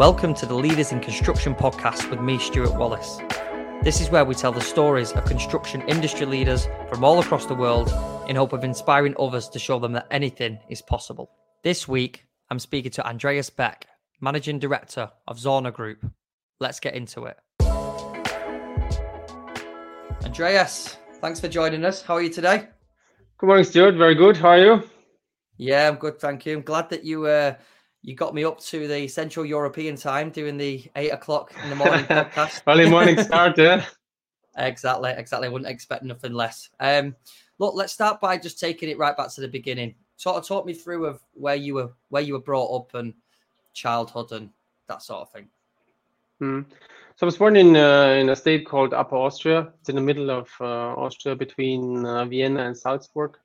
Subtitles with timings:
[0.00, 3.18] Welcome to the Leaders in Construction podcast with me, Stuart Wallace.
[3.82, 7.54] This is where we tell the stories of construction industry leaders from all across the
[7.54, 7.92] world
[8.26, 11.30] in hope of inspiring others to show them that anything is possible.
[11.62, 13.88] This week, I'm speaking to Andreas Beck,
[14.22, 16.02] Managing Director of Zauner Group.
[16.60, 17.36] Let's get into it.
[20.24, 22.00] Andreas, thanks for joining us.
[22.00, 22.68] How are you today?
[23.36, 23.96] Good morning, Stuart.
[23.96, 24.38] Very good.
[24.38, 24.82] How are you?
[25.58, 26.56] Yeah, I'm good, thank you.
[26.56, 27.56] I'm glad that you uh,
[28.02, 31.76] you got me up to the Central European time doing the eight o'clock in the
[31.76, 32.62] morning podcast.
[32.66, 33.84] Early morning start, yeah.
[34.56, 35.48] exactly, exactly.
[35.48, 36.70] I wouldn't expect nothing less.
[36.80, 37.14] Um,
[37.58, 39.94] look, let's start by just taking it right back to the beginning.
[40.16, 43.14] Sort of talk me through of where you were, where you were brought up, and
[43.72, 44.50] childhood and
[44.88, 45.48] that sort of thing.
[46.38, 46.60] Hmm.
[47.16, 49.72] So I was born in uh, in a state called Upper Austria.
[49.80, 53.36] It's in the middle of uh, Austria, between uh, Vienna and Salzburg.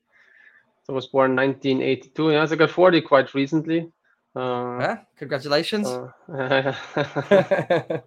[0.83, 2.31] So I was born in 1982.
[2.31, 3.91] Yeah, so I got 40 quite recently.
[4.35, 5.87] Uh, yeah, congratulations.
[5.87, 6.12] Uh,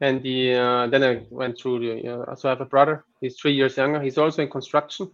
[0.00, 2.08] and the uh, then I went through the.
[2.08, 3.04] Uh, so I have a brother.
[3.20, 4.00] He's three years younger.
[4.00, 5.10] He's also in construction.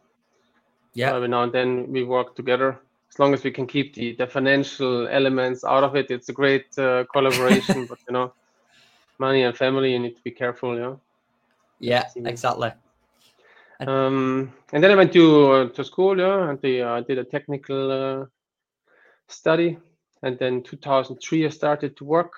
[0.96, 1.16] Yeah.
[1.16, 2.78] every now and then we work together.
[3.10, 6.32] As long as we can keep the, the financial elements out of it, it's a
[6.32, 7.86] great uh, collaboration.
[7.88, 8.32] but you know,
[9.18, 10.78] money and family, you need to be careful.
[10.78, 10.94] Yeah.
[11.80, 12.70] Yeah, exactly.
[13.80, 16.16] Um, and then I went to uh, to school.
[16.16, 18.28] Yeah, and the, I did a technical
[19.28, 19.78] study.
[20.22, 22.32] And then 2003, I started to work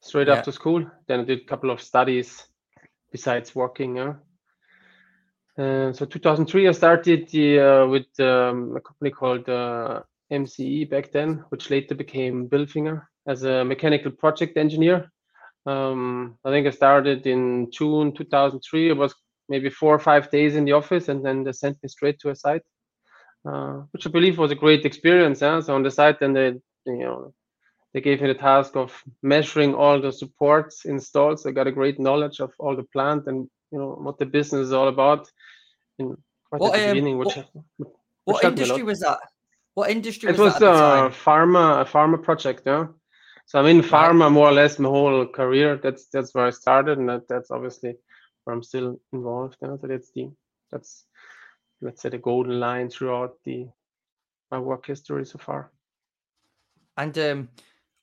[0.00, 0.34] straight yeah.
[0.34, 0.84] after school.
[1.06, 2.44] Then I did a couple of studies
[3.10, 3.96] besides working.
[3.96, 4.14] Yeah.
[5.58, 11.12] Uh, so 2003, I started the, uh, with um, a company called uh, MCE back
[11.12, 15.10] then, which later became Bilfinger as a mechanical project engineer.
[15.64, 18.90] Um, I think I started in June 2003.
[18.90, 19.14] It was
[19.48, 22.30] maybe four or five days in the office, and then they sent me straight to
[22.30, 22.62] a site.
[23.46, 25.40] Uh, which I believe was a great experience.
[25.40, 25.60] Yeah?
[25.60, 26.48] So on the site, then they,
[26.86, 27.34] you know,
[27.94, 31.40] they gave me the task of measuring all the supports installed.
[31.40, 34.26] So I got a great knowledge of all the plant and you know what the
[34.26, 35.30] business is all about.
[35.98, 36.16] In
[36.52, 37.88] the um, which, what, which
[38.24, 39.18] what industry was that?
[39.74, 42.62] What industry was, it was a pharma, a pharma project.
[42.66, 42.86] Yeah.
[43.46, 44.32] So I'm in pharma right.
[44.32, 45.78] more or less my whole career.
[45.82, 47.94] That's that's where I started, and that, that's obviously
[48.44, 49.56] where I'm still involved.
[49.62, 49.76] Yeah?
[49.80, 50.30] So that's the
[50.70, 51.04] that's
[51.80, 53.68] let's say the golden line throughout the
[54.50, 55.70] my work history so far.
[56.96, 57.48] And um,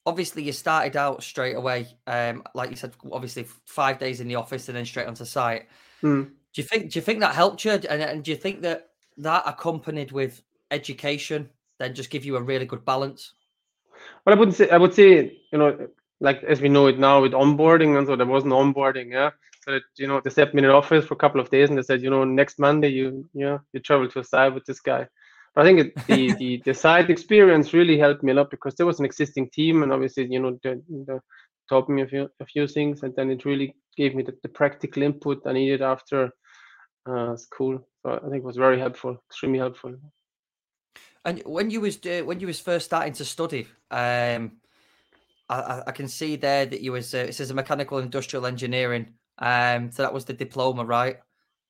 [0.06, 4.36] obviously, you started out straight away, um, like you said, obviously five days in the
[4.36, 5.68] office and then straight onto site.
[6.04, 6.26] Mm.
[6.26, 6.92] Do you think?
[6.92, 7.72] Do you think that helped you?
[7.72, 10.42] And, and do you think that that accompanied with
[10.72, 13.34] education then just give you a really good balance?
[14.26, 14.70] Well, I wouldn't say.
[14.70, 15.88] I would say, you know,
[16.20, 19.12] like as we know it now with onboarding, and so there wasn't onboarding.
[19.12, 19.32] Yeah,
[19.72, 21.78] that you know they set me in an office for a couple of days and
[21.78, 24.66] they said you know next monday you you know you travel to a site with
[24.66, 25.08] this guy.
[25.56, 28.76] But i think it, the, the the site experience really helped me a lot because
[28.76, 31.20] there was an existing team and obviously you know the, the
[31.70, 34.50] taught me a few a few things and then it really gave me the, the
[34.50, 36.32] practical input i needed after
[37.06, 37.86] uh, school.
[38.02, 39.96] So i think it was very helpful extremely helpful.
[41.26, 44.52] And when you was uh, when you was first starting to study um
[45.50, 49.14] I, I can see there that you was uh, it says a mechanical industrial engineering
[49.40, 51.18] um, so that was the diploma, right?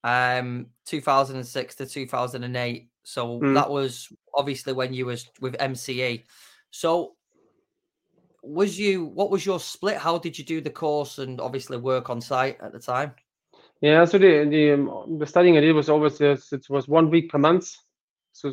[0.03, 2.89] Um, 2006 to 2008.
[3.03, 3.53] So mm.
[3.53, 6.23] that was obviously when you was with MCE.
[6.71, 7.15] So
[8.41, 9.97] was you what was your split?
[9.97, 13.13] How did you do the course and obviously work on site at the time?
[13.81, 17.09] Yeah, so the the, um, the studying I did was always uh, it was one
[17.09, 17.73] week per month.
[18.33, 18.51] So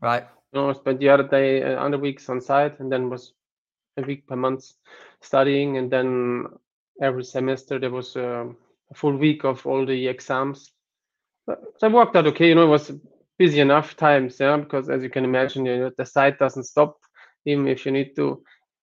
[0.00, 3.10] right, you know, I spent the other day uh, other weeks on site, and then
[3.10, 3.32] was
[3.96, 4.72] a week per month
[5.20, 6.46] studying, and then
[7.00, 8.46] every semester there was uh,
[8.90, 10.72] a full week of all the exams.
[11.46, 12.48] So I worked out okay.
[12.48, 12.92] You know, it was
[13.38, 16.98] busy enough times, yeah, because as you can imagine, you know, the site doesn't stop
[17.44, 18.42] even if you need to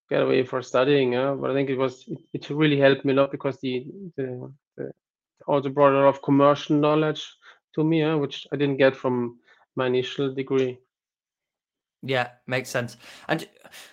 [0.09, 1.13] get away for studying.
[1.13, 1.35] Yeah?
[1.39, 3.85] But I think it was it, it really helped me a lot because the,
[4.17, 4.91] the, the
[5.47, 7.25] also brought a lot of commercial knowledge
[7.75, 9.39] to me, yeah, which I didn't get from
[9.75, 10.79] my initial degree.
[12.01, 12.97] Yeah, makes sense.
[13.27, 13.47] And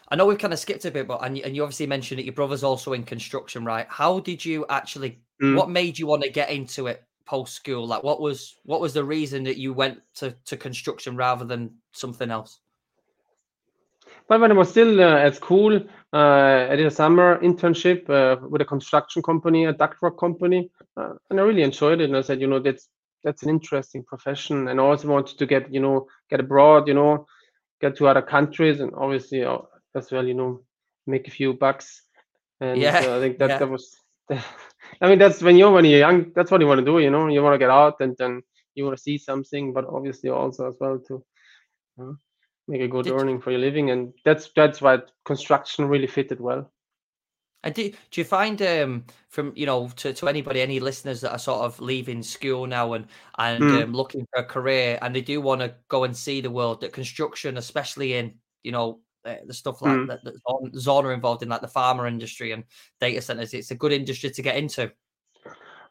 [0.08, 2.24] I know we've kind of skipped a bit, but and, and you obviously mentioned that
[2.24, 3.86] your brother's also in construction, right?
[3.88, 5.20] How did you actually?
[5.42, 5.56] Mm.
[5.56, 7.86] What made you want to get into it post school?
[7.86, 11.74] Like, what was what was the reason that you went to to construction rather than
[11.92, 12.60] something else?
[14.28, 15.76] Well, when I was still uh, at school,
[16.12, 21.14] uh, I did a summer internship uh, with a construction company, a ductwork company, uh,
[21.30, 22.04] and I really enjoyed it.
[22.04, 22.88] And I said, you know, that's
[23.22, 26.94] that's an interesting profession, and I also wanted to get, you know, get abroad, you
[26.94, 27.26] know,
[27.80, 29.58] get to other countries and obviously uh,
[29.94, 30.62] as well, you know,
[31.06, 32.02] make a few bucks.
[32.60, 33.58] And yeah, uh, I think that yeah.
[33.58, 33.96] that was.
[34.30, 36.32] I mean, that's when you're when you're young.
[36.34, 36.98] That's what you want to do.
[36.98, 38.42] You know, you want to get out and then
[38.74, 41.24] you want to see something, but obviously also as well to
[42.68, 43.90] make a good Did earning for your living.
[43.90, 46.70] And that's that's why construction really fitted well.
[47.66, 51.32] And do, do you find um, from you know to, to anybody, any listeners that
[51.32, 53.06] are sort of leaving school now and
[53.38, 53.82] and mm.
[53.82, 56.80] um, looking for a career, and they do want to go and see the world
[56.80, 60.06] that construction, especially in you know uh, the stuff like mm.
[60.06, 60.40] that, that
[60.76, 62.62] Zauner involved in like the pharma industry and
[63.00, 64.92] data centers, it's a good industry to get into.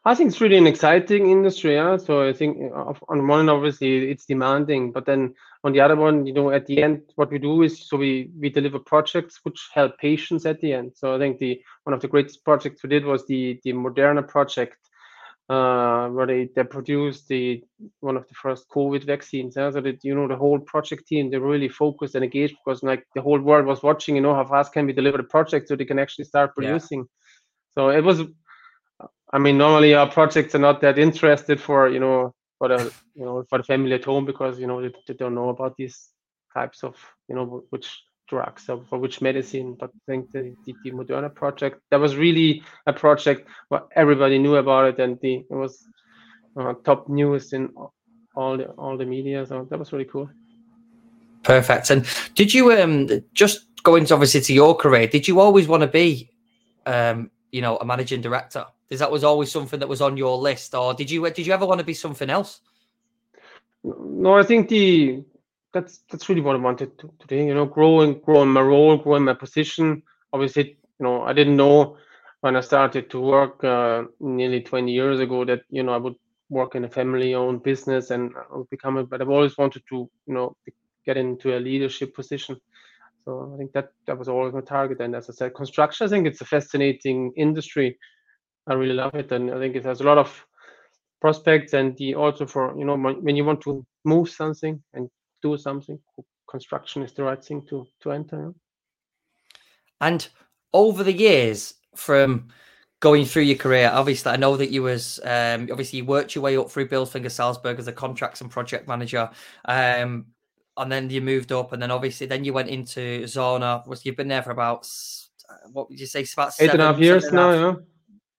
[0.06, 1.74] I think it's really an exciting industry.
[1.74, 1.98] Yeah?
[1.98, 5.34] So I think uh, on one obviously it's demanding, but then
[5.66, 8.30] on the other one, you know, at the end, what we do is so we
[8.40, 10.92] we deliver projects which help patients at the end.
[10.94, 14.22] So I think the one of the greatest projects we did was the the Moderna
[14.26, 14.78] project,
[15.48, 17.64] uh, where they, they produced the
[17.98, 19.54] one of the first COVID vaccines.
[19.56, 19.72] Yeah?
[19.72, 23.04] So that you know the whole project team they really focused and engaged because like
[23.16, 24.14] the whole world was watching.
[24.14, 27.00] You know how fast can we deliver the project so they can actually start producing.
[27.00, 27.74] Yeah.
[27.74, 28.22] So it was
[29.32, 33.24] I mean, normally our projects are not that interested for you know for the you
[33.24, 36.10] know for the family at home because you know they, they don't know about these
[36.54, 36.96] types of
[37.28, 39.76] you know which drugs or for which medicine.
[39.78, 44.38] But I think the, the, the Moderna project that was really a project where everybody
[44.38, 45.86] knew about it and the it was
[46.56, 47.70] uh, top news in
[48.34, 49.46] all the all the media.
[49.46, 50.28] So that was really cool.
[51.42, 51.90] Perfect.
[51.90, 55.06] And did you um just going obviously to your career?
[55.06, 56.30] Did you always want to be
[56.86, 58.66] um you know a managing director?
[58.90, 61.52] Is that was always something that was on your list, or did you did you
[61.52, 62.60] ever want to be something else?
[63.82, 65.24] No, I think the
[65.72, 67.36] that's that's really what I wanted to, to do.
[67.36, 70.02] You know, growing growing my role, growing my position.
[70.32, 71.96] Obviously, you know, I didn't know
[72.40, 76.14] when I started to work uh, nearly 20 years ago that you know I would
[76.48, 78.32] work in a family-owned business and
[78.70, 79.04] become a.
[79.04, 80.56] But I've always wanted to you know
[81.04, 82.60] get into a leadership position.
[83.24, 85.00] So I think that that was always my target.
[85.00, 87.98] And as I said, construction, I think it's a fascinating industry.
[88.66, 90.46] I really love it, and I think it has a lot of
[91.20, 91.72] prospects.
[91.72, 95.08] And the also for you know when you want to move something and
[95.42, 95.98] do something,
[96.48, 98.52] construction is the right thing to to enter.
[100.00, 100.28] And
[100.72, 102.48] over the years, from
[103.00, 106.42] going through your career, obviously, I know that you was um, obviously you worked your
[106.42, 109.30] way up through Bilfinger Salzburg as a contracts and project manager.
[109.64, 110.26] Um,
[110.78, 113.86] and then you moved up, and then obviously then you went into Zauner.
[113.86, 114.86] Was you've been there for about
[115.72, 116.26] what would you say?
[116.34, 117.74] About eight seven, and a half years now, yeah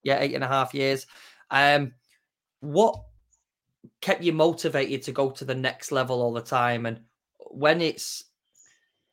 [0.07, 1.05] yeah, eight and a half years.
[1.51, 1.91] Um,
[2.61, 3.03] what
[3.99, 6.85] kept you motivated to go to the next level all the time?
[6.85, 7.01] And
[7.51, 8.23] when it's,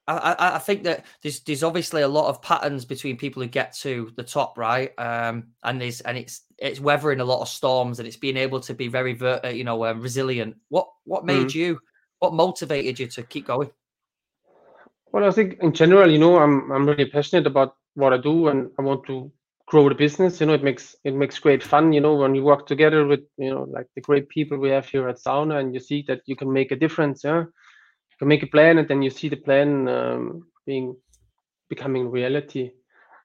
[0.06, 3.48] I, I, I think that there's there's obviously a lot of patterns between people who
[3.48, 4.92] get to the top, right?
[4.96, 8.60] Um, and there's and it's it's weathering a lot of storms and it's being able
[8.60, 10.54] to be very, uh, you know, um, resilient.
[10.68, 11.54] What what made mm.
[11.54, 11.80] you?
[12.20, 13.70] What motivated you to keep going?
[15.10, 18.46] Well, I think in general, you know, I'm I'm really passionate about what I do,
[18.46, 19.32] and I want to
[19.66, 22.42] grow the business you know it makes it makes great fun you know when you
[22.42, 25.72] work together with you know like the great people we have here at Zauner and
[25.72, 27.40] you see that you can make a difference yeah?
[27.40, 30.96] You can make a plan and then you see the plan um, being
[31.68, 32.72] becoming reality.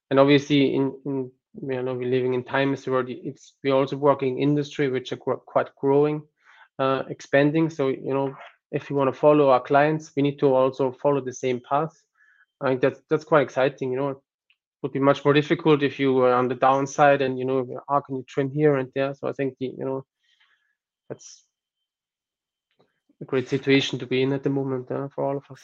[0.09, 1.31] And obviously in in
[1.61, 5.75] you know we're living in times where it's we're also working industry which are quite
[5.75, 6.23] growing
[6.79, 7.69] uh, expanding.
[7.69, 8.35] So you know
[8.71, 11.93] if you want to follow our clients we need to also follow the same path.
[12.61, 14.21] I think that's that's quite exciting you know
[14.81, 17.99] would be much more difficult if you were on the downside and you know how
[17.99, 20.05] can you trim here and there so i think the, you know
[21.09, 21.45] that's
[23.21, 25.61] a great situation to be in at the moment uh, for all of us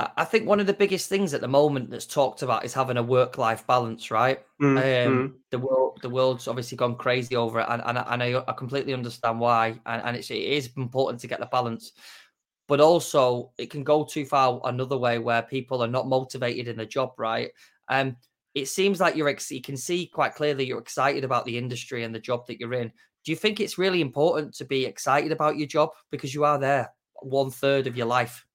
[0.00, 2.96] I think one of the biggest things at the moment that's talked about is having
[2.96, 4.40] a work-life balance, right?
[4.62, 5.32] Mm, um, mm.
[5.50, 8.94] The world, the world's obviously gone crazy over it, and, and, and I, I completely
[8.94, 9.80] understand why.
[9.86, 11.92] And, and it's, it is important to get the balance,
[12.68, 16.76] but also it can go too far another way where people are not motivated in
[16.76, 17.50] the job, right?
[17.88, 18.16] Um,
[18.54, 22.04] it seems like you're ex- you can see quite clearly you're excited about the industry
[22.04, 22.92] and the job that you're in.
[23.24, 26.58] Do you think it's really important to be excited about your job because you are
[26.58, 26.92] there
[27.22, 28.46] one third of your life?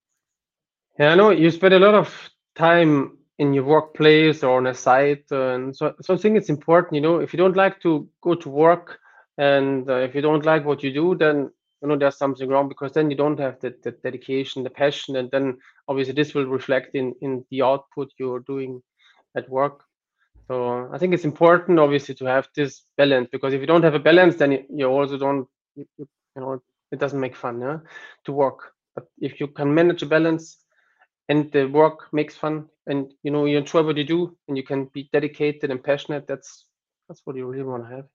[1.00, 2.14] Yeah, I know you spend a lot of
[2.56, 6.96] time in your workplace or on a site, and so, so I think it's important.
[6.96, 9.00] You know, if you don't like to go to work
[9.38, 11.50] and uh, if you don't like what you do, then
[11.82, 15.16] you know there's something wrong because then you don't have the, the dedication, the passion,
[15.16, 18.82] and then obviously this will reflect in in the output you're doing
[19.36, 19.84] at work.
[20.48, 23.96] So I think it's important, obviously, to have this balance because if you don't have
[23.96, 26.62] a balance, then you also don't, you, you know,
[26.92, 27.80] it doesn't make fun yeah,
[28.26, 28.74] to work.
[28.96, 30.58] But if you can manage a balance
[31.30, 34.64] and the work makes fun and you know you enjoy what you do and you
[34.64, 36.66] can be dedicated and passionate, that's
[37.08, 38.06] that's what you really want to have.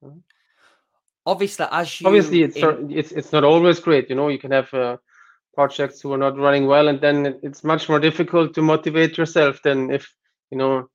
[1.25, 2.91] Obviously, as you obviously it's in...
[2.91, 4.09] it's it's not always great.
[4.09, 4.73] You know, you can have.
[4.73, 4.97] Uh,
[5.55, 9.61] projects who are not running well and then it's much more difficult to motivate yourself
[9.61, 10.13] than if
[10.51, 10.87] you know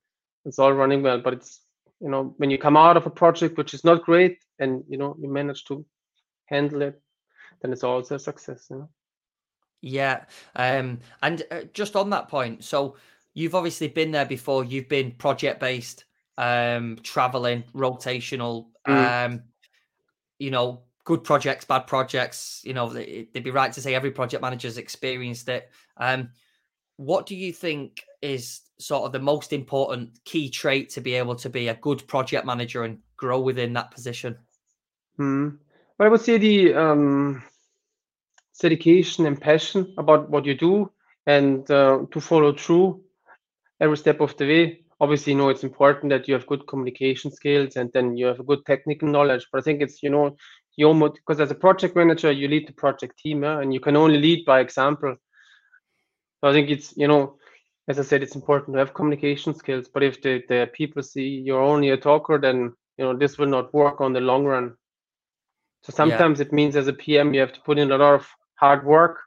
[0.45, 1.61] it's all running well but it's
[1.99, 4.97] you know when you come out of a project which is not great and you
[4.97, 5.85] know you manage to
[6.45, 7.01] handle it
[7.61, 8.89] then it's also a success you know?
[9.81, 10.23] yeah
[10.55, 12.95] um and uh, just on that point so
[13.33, 16.05] you've obviously been there before you've been project based
[16.37, 19.25] um, traveling, rotational, mm.
[19.25, 19.43] um,
[20.39, 22.61] you know, good projects, bad projects.
[22.63, 25.69] You know, they, would be right to say every project manager's experienced it.
[25.97, 26.29] Um,
[26.97, 31.35] what do you think is sort of the most important key trait to be able
[31.35, 34.37] to be a good project manager and grow within that position?
[35.17, 35.49] Hmm.
[35.97, 37.43] Well, I would say the um,
[38.59, 40.91] dedication and passion about what you do
[41.25, 43.01] and uh, to follow through
[43.79, 44.81] every step of the way.
[45.01, 48.39] Obviously, you know, it's important that you have good communication skills and then you have
[48.39, 49.45] a good technical knowledge.
[49.51, 50.35] But I think it's, you know,
[50.77, 53.95] you almost, because as a project manager, you lead the project team and you can
[53.95, 55.15] only lead by example.
[56.45, 57.37] So I think it's, you know,
[57.87, 59.87] as I said, it's important to have communication skills.
[59.91, 63.47] But if the, the people see you're only a talker, then, you know, this will
[63.47, 64.75] not work on the long run.
[65.81, 66.45] So sometimes yeah.
[66.45, 69.21] it means as a PM, you have to put in a lot of hard work,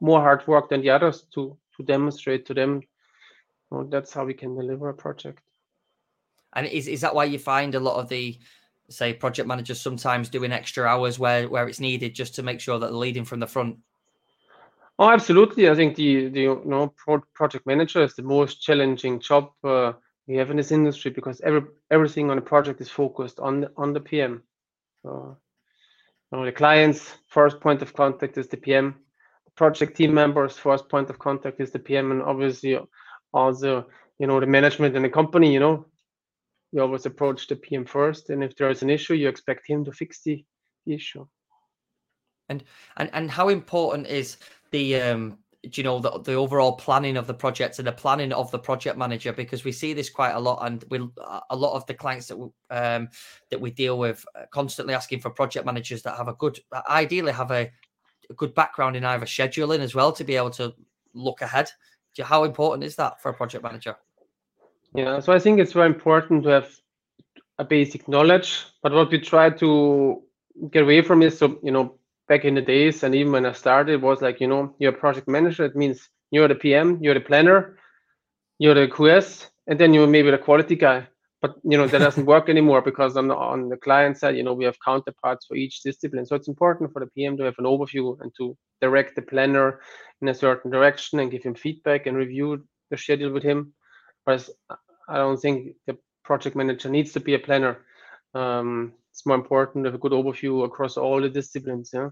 [0.00, 2.82] more hard work than the others to to demonstrate to them.
[3.70, 5.44] Well, that's how we can deliver a project.
[6.56, 8.40] And is is that why you find a lot of the
[8.88, 12.80] say project managers sometimes doing extra hours where where it's needed just to make sure
[12.80, 13.76] that they're leading from the front?
[14.98, 15.68] Oh, absolutely.
[15.68, 19.92] I think the the you know pro- project manager is the most challenging job uh,
[20.26, 23.70] we have in this industry because every everything on a project is focused on the,
[23.76, 24.42] on the PM.
[25.02, 25.36] So
[26.32, 28.94] you know, the client's first point of contact is the PM.
[29.44, 32.78] The project team members' first point of contact is the PM, and obviously
[33.34, 33.86] also
[34.18, 35.52] you know the management in the company.
[35.52, 35.86] You know,
[36.72, 39.84] you always approach the PM first, and if there is an issue, you expect him
[39.84, 40.42] to fix the
[40.86, 41.26] issue.
[42.48, 42.64] And
[42.96, 44.38] and and how important is
[44.70, 45.38] the um
[45.74, 48.96] you know the, the overall planning of the project and the planning of the project
[48.96, 50.98] manager because we see this quite a lot and we
[51.50, 53.08] a lot of the clients that we, um,
[53.50, 56.58] that we deal with constantly asking for project managers that have a good
[56.88, 57.70] ideally have a,
[58.30, 60.72] a good background in either scheduling as well to be able to
[61.14, 61.70] look ahead.
[62.22, 63.96] How important is that for a project manager?
[64.94, 66.70] Yeah so i think it's very important to have
[67.58, 70.22] a basic knowledge but what we try to
[70.70, 73.52] get away from is so you know back in the days and even when I
[73.52, 75.64] started was like, you know, you're a project manager.
[75.64, 77.78] It means you're the PM, you're the planner,
[78.58, 81.06] you're the QS, and then you're maybe the quality guy.
[81.42, 84.42] But you know that doesn't work anymore because on the, on the client side, you
[84.42, 86.26] know, we have counterparts for each discipline.
[86.26, 89.80] So it's important for the PM to have an overview and to direct the planner
[90.20, 93.74] in a certain direction and give him feedback and review the schedule with him.
[94.24, 94.50] Whereas
[95.08, 97.84] I don't think the project manager needs to be a planner.
[98.34, 101.88] Um, it's more important to have a good overview across all the disciplines.
[101.90, 102.10] Yeah.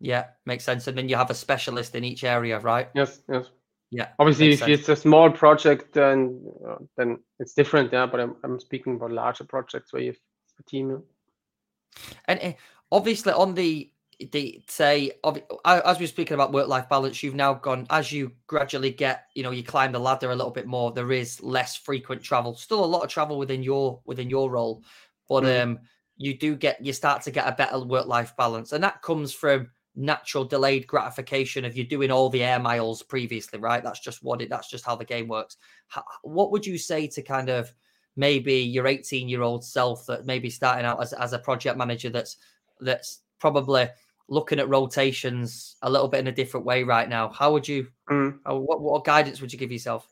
[0.00, 0.88] Yeah, makes sense.
[0.88, 2.88] And then you have a specialist in each area, right?
[2.96, 3.46] Yes, yes.
[3.92, 4.08] Yeah.
[4.18, 4.72] Obviously, if sense.
[4.72, 7.92] it's a small project, then uh, then it's different.
[7.92, 10.16] Yeah, but I'm I'm speaking about larger projects where you have
[10.58, 11.00] a team.
[12.24, 12.52] And uh,
[12.90, 13.92] obviously, on the
[14.32, 15.12] the say
[15.64, 19.42] as we're speaking about work life balance you've now gone as you gradually get you
[19.42, 22.82] know you climb the ladder a little bit more there is less frequent travel still
[22.82, 24.82] a lot of travel within your within your role
[25.28, 25.62] but mm.
[25.62, 25.78] um
[26.16, 28.72] you do get you start to get a better work life balance.
[28.72, 33.58] And that comes from natural delayed gratification of you doing all the air miles previously
[33.58, 33.82] right?
[33.82, 35.56] That's just what it that's just how the game works.
[35.88, 37.72] How, what would you say to kind of
[38.16, 42.10] maybe your 18 year old self that maybe starting out as, as a project manager
[42.10, 42.38] that's
[42.80, 43.88] that's probably
[44.28, 47.28] looking at rotations a little bit in a different way right now?
[47.28, 48.38] How would you mm.
[48.44, 50.08] what, what guidance would you give yourself?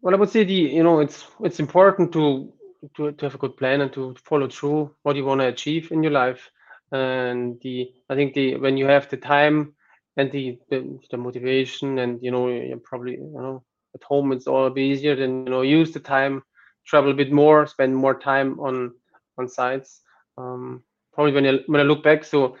[0.00, 2.52] Well i would say the you know it's it's important to
[2.96, 5.90] to, to have a good plan and to follow through what you want to achieve
[5.92, 6.50] in your life.
[6.92, 9.74] And the i think the when you have the time
[10.16, 13.64] and the the, the motivation and you know you're probably you know
[13.94, 16.42] at home it's all a bit easier than you know use the time
[16.86, 18.92] travel a bit more spend more time on
[19.38, 20.02] on sites.
[20.38, 22.56] Um, probably when I, when I look back so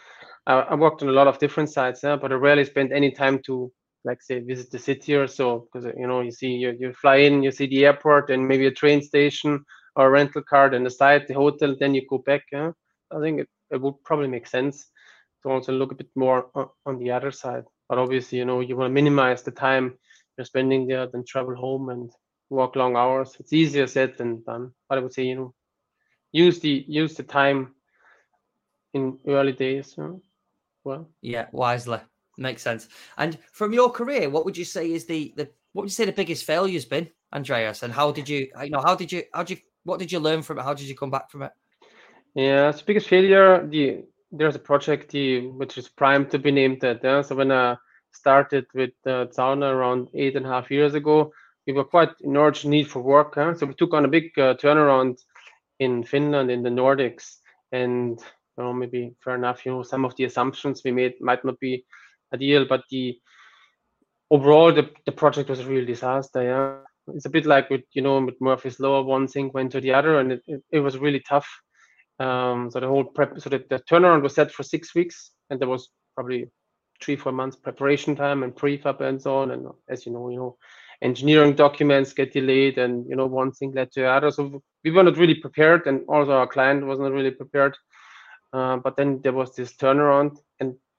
[0.46, 3.10] I, I worked on a lot of different sites yeah, but I rarely spent any
[3.10, 3.70] time to
[4.04, 7.16] like say visit the city or so because you know you see you, you fly
[7.16, 9.64] in you see the airport and maybe a train station
[9.96, 13.48] or rental car and the site the hotel then you go back i think it,
[13.70, 14.90] it would probably make sense
[15.44, 16.46] to also look a bit more
[16.86, 17.64] on, the other side.
[17.88, 19.98] But obviously you know you want to minimize the time
[20.36, 22.10] you're spending there than travel home and
[22.50, 23.36] work long hours.
[23.38, 25.54] It's easier said than done but i would say you know
[26.32, 27.74] use the use the time
[28.94, 30.12] in early days yeah?
[30.82, 31.08] well.
[31.20, 32.00] Yeah wisely.
[32.36, 32.88] Makes sense.
[33.16, 36.06] And from your career what would you say is the the what would you say
[36.06, 37.82] the biggest failure has been andreas?
[37.82, 40.18] And how did you you know how did you how did you what did you
[40.18, 40.62] learn from it?
[40.62, 41.52] How did you come back from it?
[42.34, 43.66] Yeah, it's biggest failure.
[43.66, 47.00] The there's a project the, which is primed to be named that.
[47.04, 47.22] Yeah?
[47.22, 47.76] So when I
[48.12, 51.32] started with uh, Zauner around eight and a half years ago,
[51.66, 53.34] we were quite in urgent need for work.
[53.36, 53.54] Huh?
[53.54, 55.18] So we took on a big uh, turnaround
[55.78, 57.36] in Finland, in the Nordics,
[57.72, 58.20] and
[58.58, 59.64] you know, maybe fair enough.
[59.64, 61.84] You know, some of the assumptions we made might not be
[62.32, 63.18] ideal, but the
[64.30, 66.42] overall the, the project was a real disaster.
[66.42, 66.76] Yeah,
[67.08, 69.92] it's a bit like with you know with Murphy's law, one thing went to the
[69.92, 71.48] other, and it, it, it was really tough.
[72.20, 75.60] Um, so the whole prep, so that the turnaround was set for six weeks, and
[75.60, 76.46] there was probably
[77.02, 79.50] three four months preparation time and prefab and so on.
[79.50, 80.56] And as you know, you know,
[81.02, 84.30] engineering documents get delayed, and you know one thing led to the other.
[84.30, 87.76] So we were not really prepared, and also our client was not really prepared.
[88.52, 90.38] Uh, but then there was this turnaround,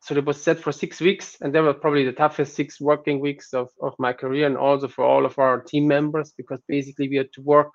[0.05, 3.19] so it was set for six weeks, and they were probably the toughest six working
[3.19, 7.09] weeks of, of my career, and also for all of our team members, because basically
[7.09, 7.71] we had to work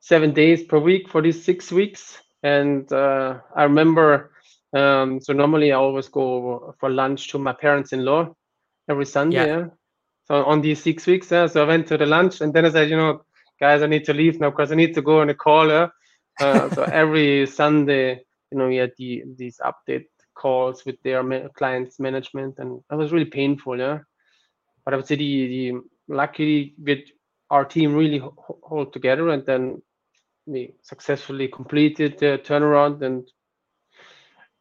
[0.00, 2.22] seven days per week for these six weeks.
[2.42, 4.30] And uh, I remember,
[4.74, 8.34] um, so normally I always go for lunch to my parents-in-law
[8.88, 9.46] every Sunday.
[9.46, 9.66] Yeah.
[10.24, 12.70] So on these six weeks, yeah, so I went to the lunch, and then I
[12.70, 13.24] said, you know,
[13.60, 15.70] guys, I need to leave now because I need to go on a call.
[15.70, 15.88] Uh,
[16.40, 21.98] so every Sunday, you know, we had the, these update calls with their ma- clients
[22.00, 23.98] management and that was really painful yeah
[24.84, 27.00] but i would say the, the luckily with
[27.50, 28.22] our team really
[28.62, 29.80] hold together and then
[30.46, 33.30] we successfully completed the turnaround and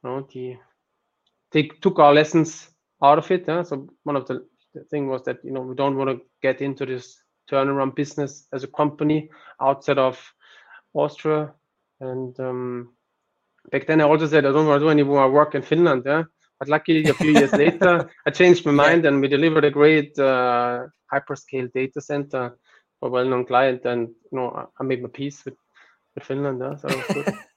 [0.04, 0.56] you know the
[1.52, 2.70] they took our lessons
[3.04, 3.64] out of it yeah?
[3.64, 6.62] so one of the, the thing was that you know we don't want to get
[6.62, 9.30] into this turnaround business as a company
[9.62, 10.20] outside of
[10.94, 11.52] austria
[12.00, 12.94] and um,
[13.72, 16.04] back then I also said I don't want to do any more work in Finland.
[16.06, 16.24] Yeah.
[16.60, 20.18] But luckily, a few years later, I changed my mind and we delivered a great
[20.20, 22.58] uh, hyperscale data center
[23.00, 23.86] for a well-known client.
[23.86, 25.56] And you know, I made my peace with,
[26.16, 26.62] with Finland.
[26.62, 26.76] Yeah.
[26.76, 27.34] So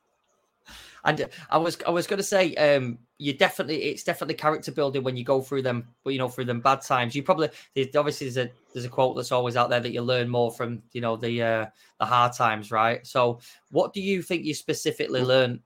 [1.06, 5.04] and I was I was going to say, um, you definitely it's definitely character building
[5.04, 7.14] when you go through them, but you know, through them bad times.
[7.14, 7.48] You probably
[7.94, 10.82] obviously there's a there's a quote that's always out there that you learn more from
[10.92, 11.66] you know the uh,
[12.00, 13.06] the hard times, right?
[13.06, 13.38] So,
[13.70, 15.60] what do you think you specifically learned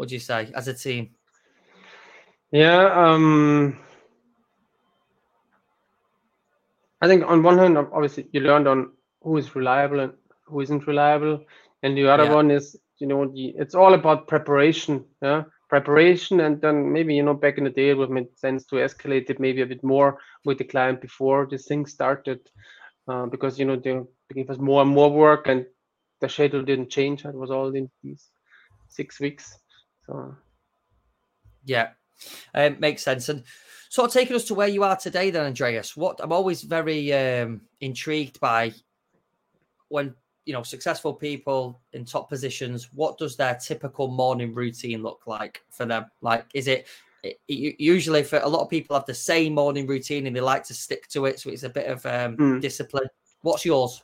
[0.00, 1.10] what do you say as a team?
[2.52, 3.78] Yeah, um,
[7.02, 10.14] I think on one hand, obviously, you learned on who is reliable and
[10.46, 11.44] who isn't reliable,
[11.82, 12.34] and the other yeah.
[12.34, 15.04] one is, you know, the, it's all about preparation.
[15.20, 18.64] Yeah, preparation, and then maybe you know, back in the day, it would make sense
[18.68, 22.40] to escalate it maybe a bit more with the client before this thing started,
[23.06, 24.00] uh, because you know they
[24.34, 25.66] gave us more and more work, and
[26.22, 27.26] the schedule didn't change.
[27.26, 28.30] It was all in these
[28.88, 29.60] six weeks.
[30.10, 30.36] So,
[31.64, 31.90] yeah,
[32.54, 33.28] um, makes sense.
[33.28, 33.44] And
[33.88, 35.96] sort of taking us to where you are today, then, Andreas.
[35.96, 38.72] What I'm always very um, intrigued by
[39.88, 40.14] when
[40.46, 42.90] you know successful people in top positions.
[42.92, 46.06] What does their typical morning routine look like for them?
[46.22, 46.86] Like, is it
[47.46, 50.74] usually for a lot of people have the same morning routine and they like to
[50.74, 52.60] stick to it, so it's a bit of um, mm.
[52.60, 53.08] discipline.
[53.42, 54.02] What's yours?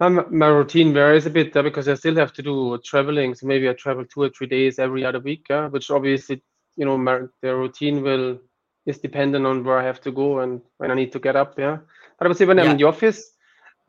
[0.00, 3.34] Um, my routine varies a bit uh, because I still have to do traveling.
[3.34, 6.42] So maybe I travel two or three days every other week, uh, which obviously,
[6.76, 8.38] you know, my, the routine will
[8.86, 11.58] is dependent on where I have to go and when I need to get up.
[11.58, 11.78] Yeah.
[12.18, 12.64] But I would say when yeah.
[12.64, 13.32] I'm in the office,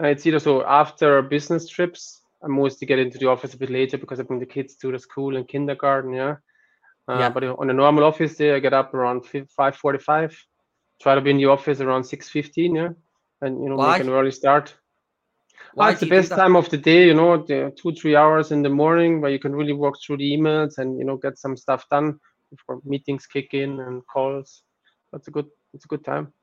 [0.04, 3.70] uh, it's either so after business trips, I mostly get into the office a bit
[3.70, 6.14] later because I bring the kids to the school and kindergarten.
[6.14, 6.36] Yeah.
[7.08, 7.30] Uh, yeah.
[7.30, 10.36] But on a normal office day, I get up around 5:45.
[11.02, 12.76] Try to be in the office around 6:15.
[12.76, 12.90] Yeah.
[13.42, 13.98] And you know, Why?
[13.98, 14.76] make an early start.
[15.74, 18.62] Why it's the best time of the day, you know, the two, three hours in
[18.62, 21.56] the morning where you can really work through the emails and, you know, get some
[21.56, 24.64] stuff done before meetings kick in and calls.
[25.12, 26.34] That's a good, it's a good time.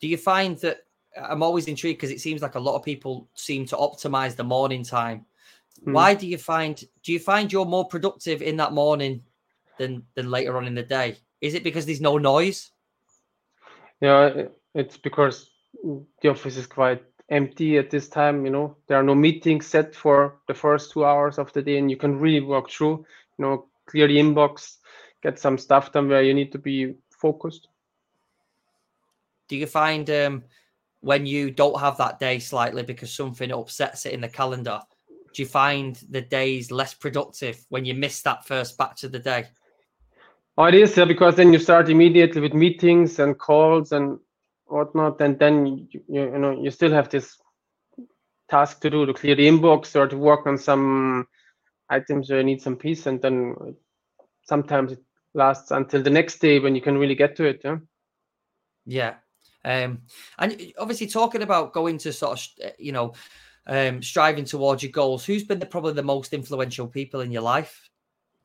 [0.00, 3.28] Do you find that I'm always intrigued because it seems like a lot of people
[3.34, 5.26] seem to optimize the morning time.
[5.84, 5.92] Hmm.
[5.92, 9.22] Why do you find, do you find you're more productive in that morning
[9.78, 11.16] than, than later on in the day?
[11.40, 12.70] Is it because there's no noise?
[14.00, 15.50] Yeah, it's because
[16.22, 18.76] the office is quite empty at this time you know.
[18.86, 21.96] There are no meetings set for the first two hours of the day and you
[21.96, 23.04] can really work through
[23.38, 24.76] you know clear the inbox
[25.22, 27.68] get some stuff done where you need to be focused.
[29.48, 30.44] Do you find um,
[31.00, 34.80] when you don't have that day slightly because something upsets it in the calendar
[35.36, 39.18] do you find the days less productive when you miss that first batch of the
[39.18, 39.44] day?
[40.56, 44.18] Oh it is yeah, because then you start immediately with meetings and calls and
[44.66, 47.38] whatnot, and then you, you know you still have this
[48.48, 51.26] task to do to clear the inbox or to work on some
[51.88, 53.54] items where you need some peace, and then
[54.44, 55.02] sometimes it
[55.34, 57.60] lasts until the next day when you can really get to it.
[57.64, 57.76] Yeah.
[58.86, 59.14] Yeah.
[59.64, 60.02] Um,
[60.38, 63.14] and obviously talking about going to sort of you know
[63.66, 67.42] um, striving towards your goals, who's been the, probably the most influential people in your
[67.42, 67.90] life